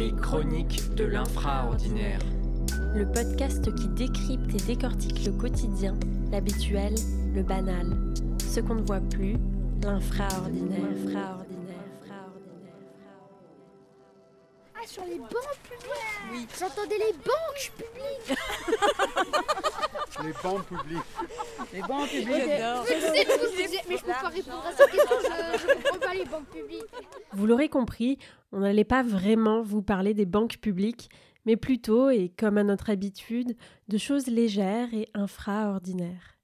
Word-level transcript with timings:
Les 0.00 0.12
chroniques 0.12 0.94
de 0.94 1.04
l'infraordinaire. 1.04 2.20
Le 2.94 3.04
podcast 3.04 3.70
qui 3.74 3.86
décrypte 3.88 4.54
et 4.54 4.66
décortique 4.66 5.26
le 5.26 5.32
quotidien, 5.32 5.94
l'habituel, 6.32 6.94
le 7.34 7.42
banal. 7.42 7.86
Ce 8.50 8.60
qu'on 8.60 8.76
ne 8.76 8.80
voit 8.80 9.02
plus, 9.02 9.36
l'infraordinaire. 9.82 10.96
Ah, 14.82 14.86
sur 14.86 15.04
les 15.04 15.18
banques 15.18 15.30
publiques 15.62 16.32
Oui. 16.32 16.46
J'entendais 16.58 16.96
les 16.96 17.12
banques 17.12 17.72
publiques 17.76 18.38
Les 20.24 20.32
banques 20.42 20.66
publiques. 20.66 20.98
Les 21.72 21.82
banques 21.82 22.08
publiques. 22.08 22.28
Je 22.28 22.88
sais 22.88 23.00
ce 23.00 23.26
que 23.26 23.46
vous 23.46 23.56
disiez, 23.62 23.80
mais 23.88 23.96
je 23.96 24.04
peux 24.04 24.12
pas 24.12 24.28
répondre 24.28 24.64
à 24.66 24.72
cette 24.72 24.90
question, 24.90 25.16
je 25.20 25.66
ne 25.66 25.74
comprends 25.74 25.98
pas 25.98 26.14
les 26.14 26.24
banques 26.24 26.48
publiques. 26.48 26.84
Vous 27.32 27.46
l'aurez 27.46 27.68
compris, 27.68 28.18
on 28.52 28.60
n'allait 28.60 28.84
pas 28.84 29.02
vraiment 29.02 29.60
vous 29.60 29.82
parler 29.82 30.14
des 30.14 30.26
banques 30.26 30.56
publiques, 30.58 31.10
mais 31.44 31.56
plutôt, 31.56 32.08
et 32.08 32.30
comme 32.38 32.56
à 32.56 32.64
notre 32.64 32.88
habitude, 32.90 33.56
de 33.88 33.98
choses 33.98 34.28
légères 34.28 34.92
et 34.94 35.08
infraordinaires. 35.14 36.38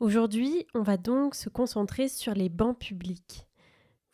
Aujourd'hui, 0.00 0.66
on 0.74 0.82
va 0.82 0.96
donc 0.96 1.34
se 1.34 1.48
concentrer 1.48 2.08
sur 2.08 2.32
les 2.32 2.48
bancs 2.48 2.78
publics. 2.78 3.47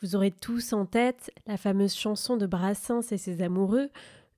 Vous 0.01 0.17
aurez 0.17 0.31
tous 0.31 0.73
en 0.73 0.87
tête 0.87 1.31
la 1.47 1.57
fameuse 1.57 1.95
chanson 1.95 2.37
de 2.37 2.47
Brassens 2.47 3.13
et 3.13 3.19
ses 3.19 3.43
amoureux, 3.43 3.91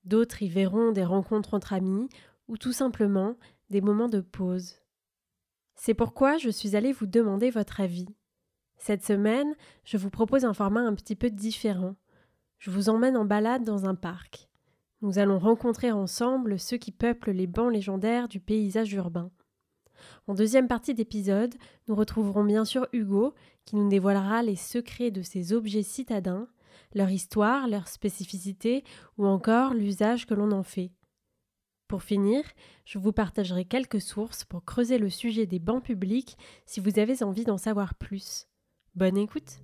d'autres 0.05 0.43
y 0.43 0.49
verront 0.49 0.93
des 0.93 1.05
rencontres 1.05 1.55
entre 1.55 1.73
amis, 1.73 2.09
ou 2.49 2.57
tout 2.57 2.73
simplement 2.73 3.37
des 3.71 3.81
moments 3.81 4.09
de 4.09 4.21
pause. 4.21 4.77
C'est 5.75 5.95
pourquoi 5.95 6.39
je 6.39 6.51
suis 6.51 6.77
allée 6.77 6.93
vous 6.93 7.07
demander 7.07 7.51
votre 7.51 7.81
avis. 7.81 8.07
Cette 8.79 9.05
semaine, 9.05 9.55
je 9.85 9.97
vous 9.97 10.11
propose 10.11 10.45
un 10.45 10.55
format 10.55 10.81
un 10.81 10.95
petit 10.95 11.17
peu 11.17 11.31
différent. 11.31 11.97
Je 12.59 12.71
vous 12.71 12.89
emmène 12.89 13.17
en 13.17 13.25
balade 13.25 13.65
dans 13.65 13.87
un 13.87 13.95
parc. 13.95 14.49
Nous 15.03 15.19
allons 15.19 15.39
rencontrer 15.39 15.93
ensemble 15.93 16.59
ceux 16.59 16.79
qui 16.79 16.93
peuplent 16.93 17.33
les 17.33 17.47
bancs 17.47 17.73
légendaires 17.73 18.29
du 18.29 18.41
paysage 18.41 18.93
urbain. 18.93 19.31
En 20.27 20.35
deuxième 20.35 20.69
partie 20.69 20.95
d'épisode, 20.95 21.55
nous 21.89 21.95
retrouverons 21.95 22.45
bien 22.45 22.65
sûr 22.65 22.87
Hugo, 22.93 23.35
qui 23.65 23.77
nous 23.77 23.89
dévoilera 23.89 24.43
les 24.43 24.57
secrets 24.57 25.11
de 25.11 25.23
ces 25.23 25.53
objets 25.53 25.83
citadins, 25.83 26.49
leur 26.95 27.11
histoire, 27.11 27.69
leur 27.69 27.89
spécificité 27.89 28.85
ou 29.19 29.27
encore 29.27 29.75
l'usage 29.75 30.27
que 30.27 30.35
l'on 30.35 30.53
en 30.53 30.63
fait. 30.63 30.93
Pour 31.89 32.03
finir, 32.03 32.43
je 32.85 32.99
vous 32.99 33.13
partagerai 33.13 33.65
quelques 33.65 34.01
sources 34.01 34.45
pour 34.45 34.65
creuser 34.65 34.99
le 34.99 35.11
sujet 35.11 35.47
des 35.47 35.61
bancs 35.61 35.85
publics 35.85 36.37
si 36.65 36.81
vous 36.81 36.99
avez 36.99 37.23
envie 37.23 37.45
d'en 37.45 37.59
savoir 37.59 37.95
plus. 37.95 38.49
Bonne 38.95 39.17
écoute 39.17 39.61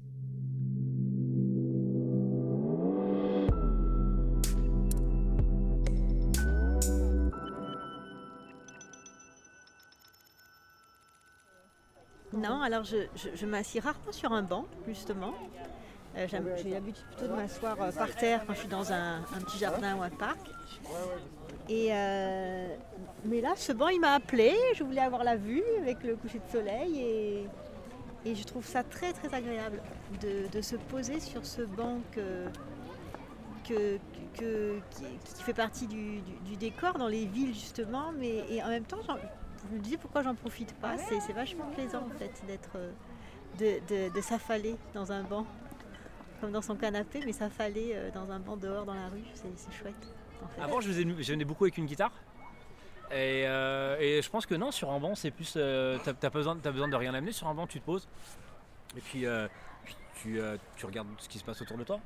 Non, 12.33 12.63
alors 12.63 12.85
je, 12.85 12.97
je, 13.17 13.29
je 13.35 13.47
m'assieds 13.47 13.81
rarement 13.81 14.13
sur 14.13 14.33
un 14.33 14.43
banc, 14.43 14.65
justement. 14.89 15.35
Euh, 16.17 16.27
J'ai 16.63 16.71
l'habitude 16.71 17.05
plutôt 17.07 17.27
de 17.33 17.37
m'asseoir 17.37 17.81
euh, 17.81 17.91
par 17.93 18.15
terre 18.15 18.45
quand 18.47 18.53
je 18.55 18.59
suis 18.61 18.69
dans 18.69 18.93
un, 18.93 19.17
un 19.21 19.41
petit 19.47 19.59
jardin 19.59 19.97
ou 19.97 20.03
un 20.03 20.11
parc. 20.11 20.39
Et 21.69 21.89
euh, 21.93 22.77
mais 23.25 23.41
là, 23.41 23.53
ce 23.57 23.73
banc, 23.73 23.89
il 23.89 24.01
m'a 24.01 24.13
appelé. 24.15 24.53
Je 24.75 24.83
voulais 24.85 25.01
avoir 25.01 25.25
la 25.25 25.37
vue 25.37 25.63
avec 25.81 26.03
le 26.03 26.17
coucher 26.17 26.39
de 26.39 26.51
soleil. 26.53 27.01
Et, 27.01 27.47
et 28.25 28.35
je 28.35 28.45
trouve 28.45 28.67
ça 28.67 28.83
très, 28.83 29.13
très 29.13 29.33
agréable 29.35 29.81
de, 30.21 30.49
de 30.53 30.61
se 30.61 30.77
poser 30.77 31.19
sur 31.21 31.45
ce 31.47 31.63
banc 31.63 31.99
que, 32.13 32.47
que- 33.69 33.99
que- 34.39 34.79
qui, 34.91 35.05
qui 35.35 35.43
fait 35.43 35.55
partie 35.55 35.87
du, 35.87 36.21
du- 36.21 36.39
du 36.45 36.57
décor 36.57 36.99
dans 36.99 37.09
les 37.09 37.25
villes, 37.27 37.55
justement. 37.55 38.13
Mais, 38.19 38.45
et 38.51 38.63
en 38.63 38.69
même 38.69 38.85
temps, 38.85 38.99
j'en- 39.07 39.17
je 39.73 39.77
me 39.79 39.83
disais 39.83 39.97
pourquoi 39.97 40.23
j'en 40.23 40.35
profite 40.35 40.75
pas? 40.75 40.99
C'est 40.99 41.21
c'est 41.21 41.33
vachement 41.33 41.65
plaisant, 41.75 42.07
en 42.07 42.19
fait, 42.19 42.33
d'être... 42.47 42.71
euh, 42.77 42.93
de, 43.59 43.81
de- 43.89 44.15
de 44.15 44.21
s'affaler 44.23 44.77
dans 44.95 45.13
un 45.13 45.23
banc, 45.23 45.47
comme 46.41 46.53
dans 46.53 46.63
son 46.63 46.75
canapé, 46.77 47.21
mais 47.25 47.33
s'affaler 47.33 47.93
euh, 47.95 48.11
dans 48.11 48.31
un 48.31 48.39
banc 48.39 48.57
dehors 48.57 48.85
dans 48.87 48.95
la 48.95 49.09
rue, 49.09 49.25
c'est 49.35 49.53
c'est 49.57 49.73
chouette. 49.73 49.95
en 50.43 50.49
fait. 50.49 50.61
Avant, 50.63 50.81
je, 50.81 50.91
venais 50.91 51.45
beaucoup 51.45 51.65
avec 51.65 51.77
une 51.79 51.87
guitare. 51.87 52.13
Et, 53.11 53.45
euh, 53.47 53.99
et 54.01 54.23
je 54.23 54.31
pense 54.31 54.47
que 54.47 54.55
non, 54.55 54.71
sur 54.71 54.91
un 54.91 54.99
banc, 54.99 55.15
c'est 55.15 55.31
plus. 55.31 55.55
euh, 55.57 55.99
t'as, 56.03 56.31
besoin, 56.31 56.57
t'as 56.57 56.71
besoin 56.71 56.89
de 56.89 56.97
rien 56.97 57.13
amener. 57.13 57.33
Sur 57.33 57.47
un 57.49 57.55
banc, 57.55 57.67
tu 57.67 57.79
te 57.79 57.85
poses. 57.85 58.09
Et 58.97 59.01
puis, 59.03 59.27
euh, 59.27 59.49
tu, 60.15 60.41
euh, 60.41 60.57
tu 60.77 60.87
regardes 60.87 61.09
ce 61.19 61.29
qui 61.29 61.39
se 61.39 61.45
passe 61.45 61.61
autour 61.61 61.77
de 61.77 61.85
toi. 61.85 62.01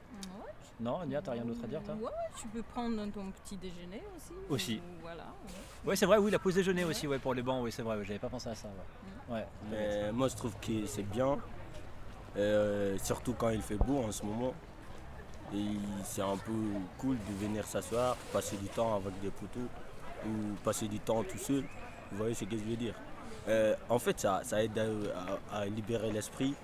Non, 0.78 1.00
Ania, 1.00 1.22
t'as 1.22 1.32
rien 1.32 1.44
d'autre 1.44 1.60
à 1.64 1.66
dire, 1.66 1.82
toi 1.82 1.94
ouais, 1.94 2.10
tu 2.38 2.46
peux 2.48 2.62
prendre 2.62 2.96
ton 3.10 3.30
petit 3.30 3.56
déjeuner 3.56 4.02
aussi. 4.14 4.32
Aussi. 4.50 4.76
ou- 4.76 5.00
Voilà. 5.02 5.22
ouais. 5.24 5.88
Ouais, 5.90 5.96
c'est 5.96 6.04
vrai, 6.06 6.18
oui, 6.18 6.30
la 6.30 6.38
pause 6.38 6.54
déjeuner 6.54 6.84
aussi, 6.84 7.06
ouais, 7.06 7.18
pour 7.18 7.32
les 7.32 7.42
bancs, 7.42 7.62
oui, 7.64 7.72
c'est 7.72 7.82
vrai, 7.82 7.96
j'avais 8.04 8.18
pas 8.18 8.28
pensé 8.28 8.50
à 8.50 8.54
ça. 8.54 8.68
Ouais. 9.28 9.34
Ouais. 9.36 9.46
Mais 9.70 10.12
moi, 10.12 10.28
je 10.28 10.36
trouve 10.36 10.54
que 10.60 10.84
c'est 10.86 11.02
bien, 11.02 11.38
euh, 12.36 12.98
surtout 13.02 13.32
quand 13.32 13.48
il 13.50 13.62
fait 13.62 13.76
beau 13.76 14.02
en 14.02 14.12
ce 14.12 14.22
moment. 14.24 14.52
Et 15.54 15.76
c'est 16.04 16.22
un 16.22 16.36
peu 16.36 16.52
cool 16.98 17.16
de 17.16 17.32
venir 17.46 17.64
s'asseoir, 17.66 18.16
passer 18.32 18.56
du 18.56 18.66
temps 18.66 18.96
avec 18.96 19.18
des 19.20 19.30
poteaux 19.30 19.68
ou 20.26 20.54
passer 20.64 20.88
du 20.88 20.98
temps 20.98 21.22
tout 21.22 21.38
seul. 21.38 21.62
Vous 22.10 22.18
voyez 22.18 22.34
ce 22.34 22.44
que 22.44 22.58
je 22.58 22.64
veux 22.64 22.76
dire? 22.76 22.94
Euh, 23.48 23.74
En 23.88 23.98
fait, 24.00 24.18
ça, 24.20 24.40
ça 24.42 24.62
aide 24.62 24.76
à, 24.78 25.54
à- 25.56 25.60
à 25.60 25.66
libérer 25.66 26.10
l'esprit, 26.10 26.54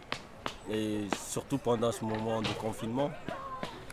et 0.68 1.06
surtout 1.16 1.58
pendant 1.58 1.92
ce 1.92 2.04
moment 2.04 2.42
de 2.42 2.48
confinement. 2.60 3.10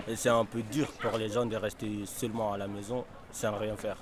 Et 0.10 0.16
c'est 0.16 0.30
un 0.30 0.44
peu 0.46 0.62
dur 0.64 0.88
pour 1.02 1.18
les 1.18 1.30
gens 1.30 1.46
de 1.46 1.56
rester 1.56 2.06
seulement 2.06 2.52
à 2.54 2.58
la 2.58 2.68
maison 2.68 3.06
sans 3.32 3.56
rien 3.58 3.76
faire. 3.78 3.98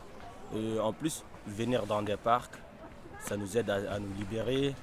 Et 0.55 0.79
en 0.79 0.93
plus, 0.93 1.23
venir 1.45 1.85
dans 1.85 2.01
des 2.01 2.15
parcs, 2.15 2.53
ça 3.19 3.35
nous 3.35 3.57
aide 3.57 3.69
à, 3.69 3.75
à 3.95 3.99
nous 3.99 4.13
libérer. 4.17 4.73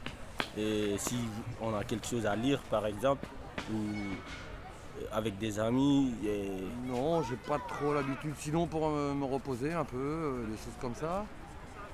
Et 0.58 0.96
si 0.98 1.16
on 1.62 1.74
a 1.74 1.82
quelque 1.84 2.06
chose 2.06 2.26
à 2.26 2.36
lire, 2.36 2.60
par 2.70 2.84
exemple, 2.86 3.26
ou 3.72 3.76
avec 5.12 5.38
des 5.38 5.58
amis, 5.58 6.14
et 6.26 6.50
Non, 6.86 7.22
j'ai 7.22 7.36
pas 7.36 7.58
trop 7.58 7.94
l'habitude. 7.94 8.34
Sinon, 8.38 8.66
pour 8.66 8.88
euh, 8.88 9.14
me 9.14 9.24
reposer 9.24 9.72
un 9.72 9.84
peu, 9.84 9.96
euh, 9.96 10.44
des 10.46 10.56
choses 10.58 10.76
comme 10.80 10.94
ça. 10.94 11.24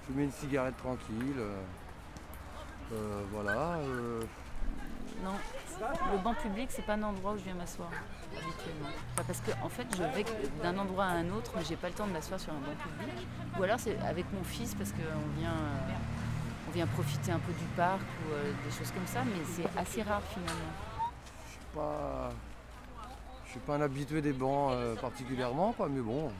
Fumer 0.07 0.25
une 0.25 0.33
cigarette 0.33 0.77
tranquille. 0.77 1.39
euh, 1.39 1.55
euh, 2.93 3.23
voilà. 3.33 3.77
euh, 3.79 4.21
Non, 5.25 5.31
le 6.13 6.19
banc 6.19 6.35
public, 6.35 6.69
c'est 6.71 6.85
pas 6.85 6.95
un 6.95 7.03
endroit 7.03 7.33
où 7.33 7.39
je 7.39 7.45
viens 7.45 7.55
m'asseoir 7.55 7.89
habituellement. 8.33 8.89
Parce 9.17 9.41
que 9.41 9.51
en 9.65 9.69
fait, 9.69 9.87
je 9.97 10.03
vais 10.03 10.25
d'un 10.63 10.79
endroit 10.79 11.05
à 11.05 11.13
un 11.13 11.31
autre, 11.31 11.53
mais 11.57 11.65
j'ai 11.65 11.77
pas 11.77 11.89
le 11.89 11.95
temps 11.95 12.07
de 12.07 12.13
m'asseoir 12.13 12.39
sur 12.39 12.53
un 12.53 12.57
banc 12.57 12.77
public. 12.99 13.27
Ou 13.59 13.63
alors 13.63 13.79
c'est 13.79 13.99
avec 14.01 14.27
mon 14.33 14.45
fils 14.45 14.75
parce 14.75 14.93
qu'on 14.93 15.41
vient, 15.41 15.51
euh, 15.51 16.69
on 16.69 16.73
vient 16.73 16.87
profiter 16.87 17.33
un 17.33 17.39
peu 17.39 17.53
du 17.53 17.65
parc 17.77 18.01
ou 18.01 18.33
euh, 18.33 18.53
des 18.65 18.77
choses 18.77 18.91
comme 18.93 19.07
ça, 19.07 19.21
mais 19.25 19.43
c'est 19.45 19.79
assez 19.79 20.03
rare 20.03 20.23
finalement. 20.33 20.73
je 21.47 21.51
suis 21.51 21.61
pas. 21.75 22.31
Je 23.47 23.51
suis 23.55 23.61
pas 23.61 23.75
un 23.75 23.81
habitué 23.81 24.23
des 24.23 24.33
bancs 24.33 24.71
euh, 24.73 24.95
particulièrement, 24.95 25.73
quoi, 25.73 25.89
mais 25.89 26.01
bon. 26.01 26.31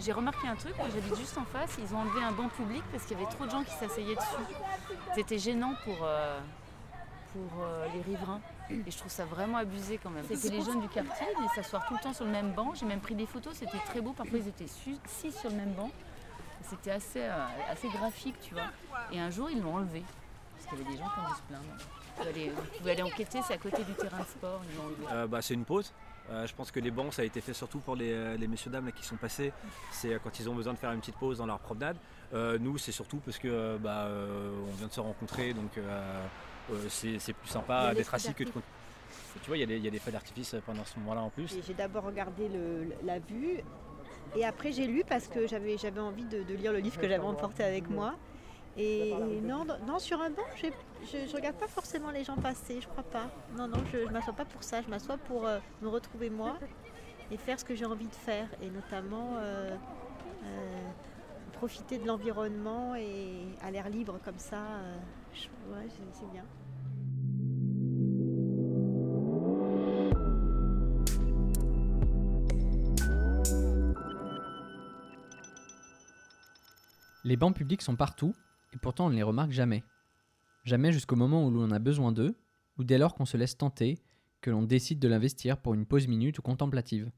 J'ai 0.00 0.10
remarqué 0.10 0.48
un 0.48 0.56
truc, 0.56 0.76
moi 0.76 0.86
j'habite 0.92 1.16
juste 1.16 1.38
en 1.38 1.44
face, 1.44 1.76
ils 1.78 1.94
ont 1.94 1.98
enlevé 1.98 2.22
un 2.24 2.32
banc 2.32 2.48
public 2.48 2.82
parce 2.90 3.04
qu'il 3.04 3.16
y 3.16 3.20
avait 3.20 3.30
trop 3.30 3.46
de 3.46 3.50
gens 3.50 3.62
qui 3.62 3.70
s'asseyaient 3.70 4.16
dessus. 4.16 4.54
C'était 5.14 5.38
gênant 5.38 5.74
pour, 5.84 5.96
pour 7.32 7.62
euh, 7.62 7.86
les 7.94 8.02
riverains. 8.02 8.40
Et 8.70 8.90
je 8.90 8.96
trouve 8.96 9.10
ça 9.10 9.24
vraiment 9.24 9.58
abusé 9.58 9.98
quand 10.02 10.10
même. 10.10 10.24
C'était 10.28 10.50
les 10.56 10.62
jeunes 10.62 10.80
du 10.80 10.88
quartier, 10.88 11.26
ils 11.40 11.48
s'asseoir 11.54 11.86
tout 11.86 11.94
le 11.94 12.00
temps 12.00 12.12
sur 12.12 12.24
le 12.24 12.30
même 12.30 12.52
banc. 12.52 12.74
J'ai 12.74 12.86
même 12.86 13.00
pris 13.00 13.14
des 13.14 13.26
photos, 13.26 13.54
c'était 13.54 13.78
très 13.86 14.00
beau. 14.00 14.12
Parfois 14.12 14.38
ils 14.38 14.48
étaient 14.48 14.66
six 14.66 15.32
sur 15.32 15.50
le 15.50 15.56
même 15.56 15.72
banc. 15.72 15.90
C'était 16.68 16.90
assez, 16.90 17.22
euh, 17.22 17.46
assez 17.70 17.88
graphique, 17.88 18.36
tu 18.42 18.54
vois. 18.54 18.70
Et 19.12 19.20
un 19.20 19.30
jour 19.30 19.48
ils 19.50 19.62
l'ont 19.62 19.76
enlevé. 19.76 20.02
Parce 20.56 20.68
qu'il 20.68 20.78
y 20.78 20.82
avait 20.82 20.92
des 20.92 20.98
gens 20.98 21.08
qui 21.08 21.20
ont 21.20 21.28
dû 21.28 21.34
se 21.34 21.42
plaindre. 21.48 21.64
Vous 21.64 22.24
pouvez 22.24 22.30
aller, 22.30 22.50
vous 22.50 22.78
pouvez 22.78 22.90
aller 22.90 23.02
enquêter, 23.02 23.40
c'est 23.46 23.54
à 23.54 23.58
côté 23.58 23.84
du 23.84 23.92
terrain 23.94 24.18
de 24.18 24.24
sport, 24.26 24.60
ils 24.68 24.76
l'ont 24.76 24.84
enlevé. 24.84 25.04
Euh, 25.12 25.26
bah, 25.26 25.40
c'est 25.40 25.54
une 25.54 25.64
pause. 25.64 25.92
Euh, 26.30 26.46
je 26.46 26.54
pense 26.54 26.70
que 26.70 26.80
les 26.80 26.90
bancs, 26.90 27.14
ça 27.14 27.22
a 27.22 27.24
été 27.24 27.40
fait 27.40 27.54
surtout 27.54 27.78
pour 27.78 27.96
les, 27.96 28.36
les 28.36 28.48
messieurs 28.48 28.70
dames 28.70 28.84
là, 28.84 28.92
qui 28.92 29.04
sont 29.04 29.16
passés. 29.16 29.52
C'est 29.92 30.12
euh, 30.12 30.18
quand 30.22 30.38
ils 30.40 30.50
ont 30.50 30.54
besoin 30.54 30.74
de 30.74 30.78
faire 30.78 30.92
une 30.92 31.00
petite 31.00 31.16
pause 31.16 31.38
dans 31.38 31.46
leur 31.46 31.58
promenade. 31.58 31.96
Euh, 32.34 32.58
nous, 32.60 32.76
c'est 32.76 32.92
surtout 32.92 33.18
parce 33.18 33.38
que 33.38 33.48
euh, 33.48 33.78
bah, 33.78 34.04
euh, 34.04 34.50
on 34.68 34.74
vient 34.76 34.88
de 34.88 34.92
se 34.92 35.00
rencontrer, 35.00 35.54
donc 35.54 35.78
c'est 36.88 37.18
c'est 37.18 37.32
plus 37.32 37.48
sympa 37.48 37.94
d'être 37.94 38.14
assis 38.14 38.34
que 38.34 38.44
de. 38.44 38.50
Tu 39.42 39.46
vois, 39.48 39.56
il 39.56 39.60
y 39.60 39.62
a 39.62 39.66
des- 39.66 39.76
il 39.76 39.84
y, 39.84 39.88
a 39.88 39.90
des 39.90 39.98
feux 39.98 40.10
d'artifice 40.10 40.56
pendant 40.66 40.84
ce 40.84 40.98
moment-là 40.98 41.20
en 41.22 41.30
plus. 41.30 41.58
J'ai 41.66 41.74
d'abord 41.74 42.04
regardé 42.04 42.48
le- 42.48 42.88
la 43.04 43.18
vue 43.20 43.60
et 44.34 44.44
après 44.44 44.72
j'ai 44.72 44.86
lu 44.86 45.04
parce 45.08 45.28
que 45.28 45.46
j'avais 45.46 45.78
j'avais 45.78 46.00
envie 46.00 46.24
de, 46.24 46.42
de 46.42 46.54
lire 46.54 46.72
le 46.72 46.78
livre 46.78 46.96
que 46.98 47.08
j'avais 47.08 47.24
emporté 47.24 47.62
avec 47.64 47.88
moi. 47.88 48.14
Et 48.76 49.12
non, 49.42 49.64
non, 49.86 49.98
sur 49.98 50.20
un 50.20 50.30
banc, 50.30 50.42
je 50.56 51.16
ne 51.18 51.32
regarde 51.34 51.56
pas 51.56 51.66
forcément 51.68 52.10
les 52.10 52.22
gens 52.24 52.36
passer, 52.36 52.80
je 52.80 52.86
crois 52.88 53.02
pas. 53.04 53.28
Non, 53.56 53.66
non, 53.68 53.78
je 53.92 53.98
ne 53.98 54.10
m'assois 54.10 54.32
pas 54.34 54.44
pour 54.44 54.62
ça, 54.62 54.82
je 54.82 54.88
m'assois 54.88 55.18
pour 55.18 55.46
euh, 55.46 55.58
me 55.82 55.88
retrouver 55.88 56.30
moi 56.30 56.56
et 57.30 57.36
faire 57.36 57.58
ce 57.58 57.64
que 57.64 57.74
j'ai 57.74 57.84
envie 57.86 58.06
de 58.06 58.14
faire. 58.14 58.48
Et 58.62 58.70
notamment 58.70 59.36
euh, 59.38 59.74
euh, 60.44 60.88
profiter 61.54 61.98
de 61.98 62.06
l'environnement 62.06 62.94
et 62.94 63.46
à 63.62 63.70
l'air 63.70 63.88
libre 63.88 64.18
comme 64.24 64.38
ça. 64.38 64.56
euh, 64.58 64.96
ouais, 65.72 65.88
c'est 66.12 66.30
bien. 66.30 66.44
Les 77.28 77.36
bancs 77.36 77.54
publics 77.54 77.82
sont 77.82 77.94
partout, 77.94 78.34
et 78.72 78.78
pourtant 78.78 79.08
on 79.08 79.10
ne 79.10 79.14
les 79.14 79.22
remarque 79.22 79.50
jamais. 79.50 79.84
Jamais 80.64 80.92
jusqu'au 80.92 81.14
moment 81.14 81.46
où 81.46 81.50
l'on 81.50 81.70
a 81.72 81.78
besoin 81.78 82.10
d'eux, 82.10 82.38
ou 82.78 82.84
dès 82.84 82.96
lors 82.96 83.14
qu'on 83.14 83.26
se 83.26 83.36
laisse 83.36 83.58
tenter, 83.58 83.98
que 84.40 84.48
l'on 84.48 84.62
décide 84.62 84.98
de 84.98 85.08
l'investir 85.08 85.58
pour 85.58 85.74
une 85.74 85.84
pause 85.84 86.08
minute 86.08 86.38
ou 86.38 86.42
contemplative. 86.42 87.12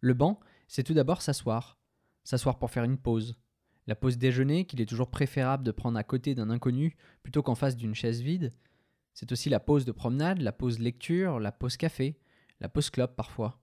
Le 0.00 0.12
banc, 0.12 0.38
c'est 0.66 0.82
tout 0.82 0.92
d'abord 0.92 1.22
s'asseoir. 1.22 1.78
S'asseoir 2.22 2.58
pour 2.58 2.70
faire 2.70 2.84
une 2.84 2.98
pause. 2.98 3.38
La 3.86 3.96
pause 3.96 4.18
déjeuner, 4.18 4.66
qu'il 4.66 4.82
est 4.82 4.88
toujours 4.90 5.10
préférable 5.10 5.64
de 5.64 5.72
prendre 5.72 5.98
à 5.98 6.04
côté 6.04 6.34
d'un 6.34 6.50
inconnu 6.50 6.94
plutôt 7.22 7.42
qu'en 7.42 7.54
face 7.54 7.78
d'une 7.78 7.94
chaise 7.94 8.20
vide. 8.20 8.52
C'est 9.14 9.32
aussi 9.32 9.48
la 9.48 9.58
pause 9.58 9.86
de 9.86 9.92
promenade, 9.92 10.42
la 10.42 10.52
pause 10.52 10.80
lecture, 10.80 11.40
la 11.40 11.50
pause 11.50 11.78
café, 11.78 12.20
la 12.60 12.68
pause 12.68 12.90
clope 12.90 13.16
parfois. 13.16 13.58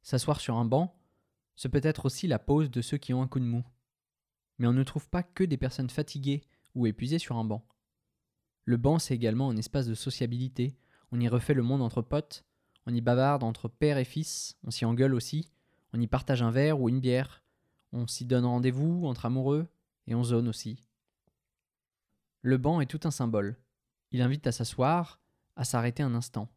S'asseoir 0.00 0.40
sur 0.40 0.56
un 0.56 0.64
banc, 0.64 0.98
ce 1.54 1.68
peut 1.68 1.82
être 1.82 2.06
aussi 2.06 2.26
la 2.26 2.38
pause 2.38 2.70
de 2.70 2.80
ceux 2.80 2.96
qui 2.96 3.12
ont 3.12 3.20
un 3.20 3.28
coup 3.28 3.40
de 3.40 3.44
mou. 3.44 3.62
Mais 4.58 4.66
on 4.66 4.72
ne 4.72 4.82
trouve 4.82 5.08
pas 5.08 5.22
que 5.22 5.44
des 5.44 5.56
personnes 5.56 5.90
fatiguées 5.90 6.42
ou 6.74 6.86
épuisées 6.86 7.18
sur 7.18 7.36
un 7.36 7.44
banc. 7.44 7.66
Le 8.64 8.76
banc, 8.76 8.98
c'est 8.98 9.14
également 9.14 9.50
un 9.50 9.56
espace 9.56 9.86
de 9.86 9.94
sociabilité. 9.94 10.76
On 11.12 11.20
y 11.20 11.28
refait 11.28 11.54
le 11.54 11.62
monde 11.62 11.82
entre 11.82 12.02
potes, 12.02 12.44
on 12.86 12.94
y 12.94 13.00
bavarde 13.00 13.44
entre 13.44 13.68
père 13.68 13.98
et 13.98 14.04
fils, 14.04 14.56
on 14.64 14.70
s'y 14.70 14.84
engueule 14.84 15.14
aussi, 15.14 15.50
on 15.92 16.00
y 16.00 16.06
partage 16.06 16.42
un 16.42 16.50
verre 16.50 16.80
ou 16.80 16.88
une 16.88 17.00
bière, 17.00 17.42
on 17.92 18.06
s'y 18.06 18.24
donne 18.24 18.44
rendez-vous 18.44 19.06
entre 19.06 19.26
amoureux, 19.26 19.68
et 20.06 20.14
on 20.14 20.24
zone 20.24 20.48
aussi. 20.48 20.86
Le 22.42 22.58
banc 22.58 22.80
est 22.80 22.86
tout 22.86 23.00
un 23.04 23.10
symbole. 23.10 23.56
Il 24.12 24.22
invite 24.22 24.46
à 24.46 24.52
s'asseoir, 24.52 25.20
à 25.56 25.64
s'arrêter 25.64 26.02
un 26.02 26.14
instant. 26.14 26.48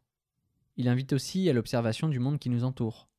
Il 0.76 0.88
invite 0.88 1.12
aussi 1.12 1.48
à 1.50 1.52
l'observation 1.52 2.08
du 2.08 2.20
monde 2.20 2.38
qui 2.38 2.48
nous 2.48 2.64
entoure. 2.64 3.09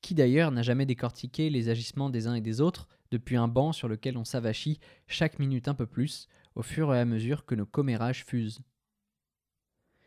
Qui 0.00 0.14
d'ailleurs 0.14 0.52
n'a 0.52 0.62
jamais 0.62 0.86
décortiqué 0.86 1.50
les 1.50 1.68
agissements 1.68 2.10
des 2.10 2.26
uns 2.26 2.34
et 2.34 2.40
des 2.40 2.60
autres 2.60 2.88
depuis 3.10 3.36
un 3.36 3.48
banc 3.48 3.72
sur 3.72 3.88
lequel 3.88 4.16
on 4.16 4.24
s'avachit 4.24 4.80
chaque 5.06 5.38
minute 5.38 5.68
un 5.68 5.74
peu 5.74 5.86
plus 5.86 6.28
au 6.54 6.62
fur 6.62 6.94
et 6.94 7.00
à 7.00 7.04
mesure 7.04 7.44
que 7.44 7.54
nos 7.54 7.66
commérages 7.66 8.24
fusent. 8.24 8.60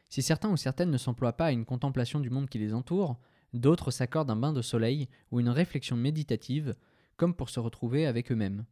Si 0.09 0.21
certains 0.21 0.49
ou 0.49 0.57
certaines 0.57 0.91
ne 0.91 0.97
s'emploient 0.97 1.37
pas 1.37 1.47
à 1.47 1.51
une 1.51 1.65
contemplation 1.65 2.19
du 2.19 2.29
monde 2.29 2.49
qui 2.49 2.59
les 2.59 2.73
entoure, 2.73 3.17
d'autres 3.53 3.91
s'accordent 3.91 4.31
un 4.31 4.35
bain 4.35 4.53
de 4.53 4.61
soleil 4.61 5.07
ou 5.31 5.39
une 5.39 5.49
réflexion 5.49 5.95
méditative, 5.95 6.75
comme 7.15 7.33
pour 7.33 7.49
se 7.49 7.59
retrouver 7.59 8.05
avec 8.05 8.31
eux-mêmes. 8.31 8.65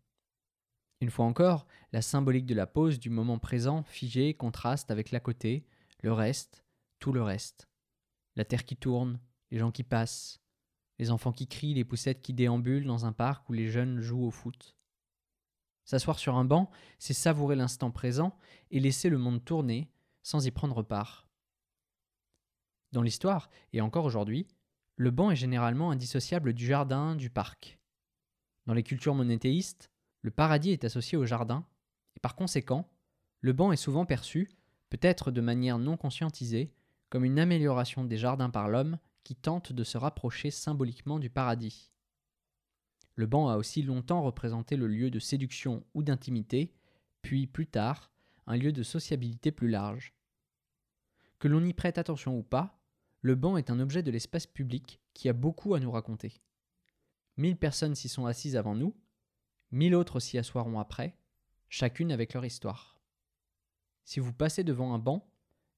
Une 1.01 1.09
fois 1.09 1.25
encore, 1.25 1.65
la 1.93 2.01
symbolique 2.01 2.45
de 2.45 2.55
la 2.55 2.67
pause 2.67 2.99
du 2.99 3.09
moment 3.09 3.39
présent 3.39 3.83
figé 3.83 4.33
contraste 4.33 4.91
avec 4.91 5.11
l'à 5.11 5.21
côté, 5.21 5.65
le 6.01 6.11
reste, 6.11 6.65
tout 6.99 7.13
le 7.13 7.21
reste. 7.21 7.69
La 8.35 8.43
terre 8.43 8.65
qui 8.65 8.75
tourne, 8.75 9.19
les 9.51 9.59
gens 9.59 9.71
qui 9.71 9.83
passent, 9.83 10.41
les 10.99 11.11
enfants 11.11 11.31
qui 11.31 11.47
crient, 11.47 11.73
les 11.73 11.85
poussettes 11.85 12.21
qui 12.21 12.33
déambulent 12.33 12.85
dans 12.85 13.05
un 13.05 13.13
parc 13.13 13.49
où 13.49 13.53
les 13.53 13.69
jeunes 13.69 14.01
jouent 14.01 14.25
au 14.25 14.31
foot. 14.31 14.75
S'asseoir 15.85 16.19
sur 16.19 16.35
un 16.35 16.45
banc, 16.45 16.69
c'est 16.99 17.13
savourer 17.13 17.55
l'instant 17.55 17.89
présent 17.89 18.37
et 18.69 18.79
laisser 18.79 19.09
le 19.09 19.17
monde 19.17 19.43
tourner 19.43 19.89
sans 20.21 20.45
y 20.45 20.51
prendre 20.51 20.83
part. 20.83 21.27
Dans 22.91 23.01
l'histoire, 23.01 23.49
et 23.73 23.81
encore 23.81 24.05
aujourd'hui, 24.05 24.47
le 24.97 25.09
banc 25.09 25.31
est 25.31 25.35
généralement 25.35 25.91
indissociable 25.91 26.53
du 26.53 26.65
jardin, 26.65 27.15
du 27.15 27.29
parc. 27.29 27.79
Dans 28.65 28.73
les 28.73 28.83
cultures 28.83 29.15
monéthéistes, 29.15 29.89
le 30.21 30.31
paradis 30.31 30.71
est 30.71 30.83
associé 30.83 31.17
au 31.17 31.25
jardin, 31.25 31.65
et 32.17 32.19
par 32.19 32.35
conséquent, 32.35 32.87
le 33.39 33.53
banc 33.53 33.71
est 33.71 33.77
souvent 33.77 34.05
perçu, 34.05 34.49
peut-être 34.89 35.31
de 35.31 35.41
manière 35.41 35.79
non 35.79 35.95
conscientisée, 35.95 36.73
comme 37.09 37.23
une 37.23 37.39
amélioration 37.39 38.03
des 38.03 38.17
jardins 38.17 38.49
par 38.49 38.67
l'homme 38.67 38.99
qui 39.23 39.35
tente 39.35 39.73
de 39.73 39.83
se 39.83 39.97
rapprocher 39.97 40.51
symboliquement 40.51 41.19
du 41.19 41.29
paradis. 41.29 41.91
Le 43.15 43.25
banc 43.25 43.49
a 43.49 43.57
aussi 43.57 43.81
longtemps 43.81 44.21
représenté 44.21 44.77
le 44.77 44.87
lieu 44.87 45.11
de 45.11 45.19
séduction 45.19 45.85
ou 45.93 46.03
d'intimité, 46.03 46.73
puis 47.21 47.47
plus 47.47 47.67
tard, 47.67 48.11
un 48.47 48.55
lieu 48.55 48.71
de 48.71 48.83
sociabilité 48.83 49.51
plus 49.51 49.69
large. 49.69 50.13
Que 51.37 51.47
l'on 51.47 51.63
y 51.65 51.73
prête 51.73 51.97
attention 51.97 52.37
ou 52.37 52.43
pas, 52.43 52.81
le 53.21 53.35
banc 53.35 53.57
est 53.57 53.69
un 53.69 53.79
objet 53.79 54.03
de 54.03 54.11
l'espace 54.11 54.47
public 54.47 55.01
qui 55.13 55.27
a 55.29 55.33
beaucoup 55.33 55.75
à 55.75 55.79
nous 55.79 55.91
raconter. 55.91 56.41
Mille 57.37 57.57
personnes 57.57 57.95
s'y 57.95 58.09
sont 58.09 58.25
assises 58.25 58.55
avant 58.55 58.75
nous, 58.75 58.95
mille 59.71 59.95
autres 59.95 60.19
s'y 60.19 60.37
assoiront 60.37 60.79
après, 60.79 61.17
chacune 61.67 62.11
avec 62.11 62.33
leur 62.33 62.45
histoire. 62.45 62.99
Si 64.05 64.19
vous 64.19 64.33
passez 64.33 64.63
devant 64.63 64.93
un 64.93 64.99
banc, 64.99 65.29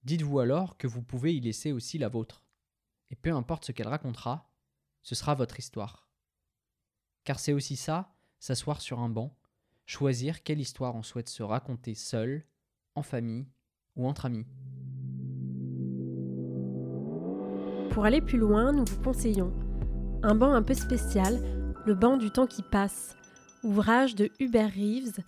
dites-vous 0.04 0.40
alors 0.40 0.78
que 0.78 0.88
vous 0.88 1.02
pouvez 1.02 1.36
y 1.36 1.42
laisser 1.42 1.72
aussi 1.72 1.98
la 1.98 2.08
vôtre. 2.08 2.46
Et 3.12 3.16
peu 3.16 3.32
importe 3.32 3.66
ce 3.66 3.72
qu'elle 3.72 3.88
racontera, 3.88 4.52
ce 5.04 5.16
sera 5.16 5.36
votre 5.36 5.60
histoire. 5.60 6.10
Car 7.24 7.40
c'est 7.40 7.54
aussi 7.54 7.76
ça, 7.76 8.16
s'asseoir 8.40 8.82
sur 8.82 9.00
un 9.00 9.10
banc, 9.10 9.38
choisir 9.86 10.42
quelle 10.42 10.60
histoire 10.60 10.96
on 10.96 11.04
souhaite 11.04 11.30
se 11.30 11.44
raconter 11.44 11.94
seul, 11.94 12.46
en 12.96 13.04
famille 13.04 13.48
ou 13.96 14.08
entre 14.08 14.26
amis. 14.26 14.48
Pour 17.92 18.06
aller 18.06 18.22
plus 18.22 18.38
loin, 18.38 18.72
nous 18.72 18.86
vous 18.86 19.02
conseillons 19.02 19.54
un 20.24 20.36
banc 20.36 20.54
un 20.54 20.62
peu 20.62 20.76
spécial, 20.76 21.40
le 21.86 21.96
banc 21.96 22.16
du 22.16 22.30
temps 22.30 22.46
qui 22.46 22.62
passe, 22.62 23.16
ouvrage 23.64 24.16
de 24.16 24.30
Hubert 24.40 24.72
Reeves, 24.72 25.20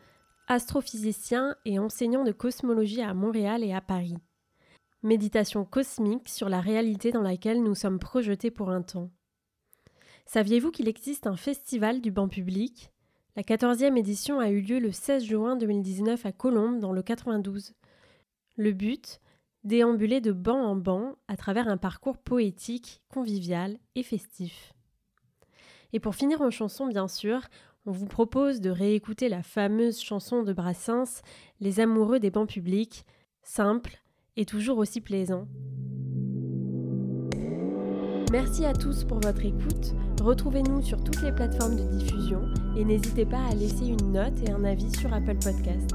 astrophysicien 0.48 1.56
et 1.66 1.80
enseignant 1.80 2.24
de 2.24 2.32
cosmologie 2.32 3.02
à 3.02 3.14
Montréal 3.14 3.64
et 3.64 3.74
à 3.74 3.82
Paris. 3.82 4.16
Méditation 5.04 5.66
cosmique 5.66 6.30
sur 6.30 6.48
la 6.48 6.62
réalité 6.62 7.12
dans 7.12 7.22
laquelle 7.22 7.62
nous 7.62 7.76
sommes 7.76 8.00
projetés 8.00 8.52
pour 8.52 8.70
un 8.70 8.82
temps. 8.82 9.10
Saviez-vous 10.26 10.72
qu'il 10.72 10.88
existe 10.88 11.28
un 11.28 11.36
festival 11.36 12.00
du 12.00 12.10
banc 12.10 12.30
public? 12.30 12.90
La 13.36 13.44
14e 13.44 13.98
édition 13.98 14.40
a 14.40 14.50
eu 14.50 14.62
lieu 14.62 14.80
le 14.80 14.94
16 14.94 15.26
juin 15.26 15.56
2019 15.58 16.26
à 16.26 16.32
Colombes, 16.32 16.80
dans 16.80 16.94
le 16.94 17.04
92. 17.04 17.74
Le 18.56 18.72
but? 18.72 19.20
Déambuler 19.66 20.22
de 20.22 20.32
banc 20.32 20.64
en 20.64 20.78
banc 20.78 21.18
à 21.28 21.36
travers 21.36 21.68
un 21.68 21.78
parcours 21.78 22.18
poétique, 22.18 23.02
convivial 23.10 23.80
et 23.96 24.04
festif. 24.04 24.72
Et 25.92 26.00
pour 26.00 26.16
finir 26.16 26.42
en 26.42 26.50
chanson, 26.50 26.88
bien 26.88 27.10
sûr, 27.10 27.42
on 27.86 27.92
vous 27.92 28.08
propose 28.08 28.62
de 28.62 28.70
réécouter 28.70 29.28
la 29.28 29.44
fameuse 29.44 30.00
chanson 30.00 30.44
de 30.44 30.54
Brassens, 30.54 31.22
Les 31.60 31.82
amoureux 31.82 32.20
des 32.20 32.32
bancs 32.32 32.48
publics, 32.48 33.04
simple 33.42 34.03
et 34.38 34.46
toujours 34.46 34.78
aussi 34.78 35.02
plaisant. 35.02 35.48
Merci 38.32 38.66
à 38.66 38.74
tous 38.74 39.04
pour 39.04 39.20
votre 39.20 39.46
écoute. 39.46 39.94
Retrouvez-nous 40.20 40.82
sur 40.82 41.04
toutes 41.04 41.22
les 41.22 41.32
plateformes 41.32 41.76
de 41.76 41.98
diffusion 41.98 42.42
et 42.76 42.84
n'hésitez 42.84 43.26
pas 43.26 43.46
à 43.46 43.54
laisser 43.54 43.86
une 43.86 44.12
note 44.12 44.42
et 44.44 44.50
un 44.50 44.64
avis 44.64 44.90
sur 44.98 45.14
Apple 45.14 45.38
Podcast. 45.38 45.92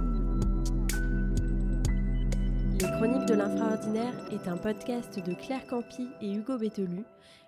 Les 2.81 2.87
Chroniques 2.93 3.27
de 3.27 3.35
l'Infraordinaire 3.35 4.15
est 4.31 4.47
un 4.47 4.57
podcast 4.57 5.19
de 5.19 5.35
Claire 5.35 5.67
Campi 5.67 6.07
et 6.21 6.33
Hugo 6.33 6.59
Bételu. 6.59 7.03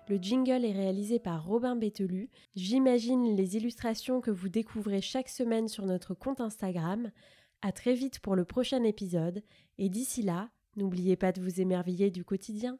Le 0.09 0.17
jingle 0.17 0.65
est 0.65 0.73
réalisé 0.73 1.19
par 1.19 1.45
Robin 1.45 1.77
Bételu. 1.77 2.29
J'imagine 2.55 3.33
les 3.33 3.55
illustrations 3.55 4.19
que 4.19 4.31
vous 4.31 4.49
découvrez 4.49 4.99
chaque 4.99 5.29
semaine 5.29 5.69
sur 5.69 5.85
notre 5.85 6.13
compte 6.13 6.41
Instagram. 6.41 7.11
À 7.61 7.71
très 7.71 7.93
vite 7.93 8.19
pour 8.19 8.35
le 8.35 8.43
prochain 8.43 8.83
épisode 8.83 9.41
et 9.77 9.87
d'ici 9.87 10.21
là, 10.21 10.49
n'oubliez 10.75 11.15
pas 11.15 11.31
de 11.31 11.41
vous 11.41 11.61
émerveiller 11.61 12.11
du 12.11 12.23
quotidien. 12.23 12.77